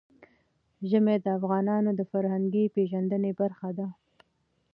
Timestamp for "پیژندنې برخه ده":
2.75-3.87